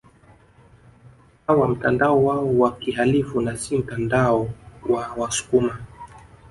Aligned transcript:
Hawa 1.47 1.67
mtandao 1.67 2.25
wao 2.25 2.59
wa 2.59 2.71
kihalifu 2.75 3.41
na 3.41 3.57
si 3.57 3.77
mtandao 3.77 4.49
wa 4.89 5.07
wasukuma 5.17 5.77